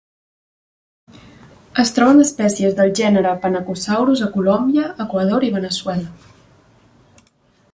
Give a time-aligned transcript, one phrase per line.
[1.83, 6.35] Es troben espècies del gènere "Phenacosaurus" a Colòmbia, Equador i Veneçuela.